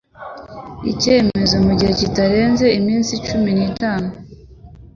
icyemezo 0.91 1.55
mu 1.65 1.71
gihe 1.79 1.91
kitarenze 1.99 2.65
iminsi 2.79 3.13
cumi 3.25 3.49
n 3.57 3.59
itanu 3.69 4.09